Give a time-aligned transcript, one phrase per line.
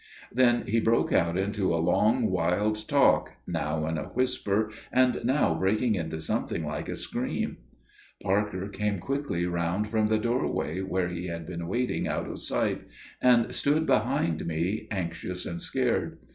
[0.33, 5.53] Then he broke out into a long wild talk, now in a whisper, and now
[5.53, 7.57] breaking into something like a scream.
[8.23, 12.81] Parker came quickly round from the doorway, where he had been waiting out of sight,
[13.21, 16.17] and stood behind me, anxious and scared.